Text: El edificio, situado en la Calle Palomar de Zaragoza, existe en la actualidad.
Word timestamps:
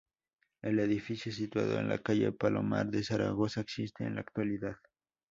El 0.63 0.79
edificio, 0.79 1.31
situado 1.31 1.79
en 1.79 1.87
la 1.87 1.99
Calle 1.99 2.31
Palomar 2.31 2.87
de 2.87 3.03
Zaragoza, 3.03 3.61
existe 3.61 4.03
en 4.03 4.15
la 4.15 4.21
actualidad. 4.21 4.77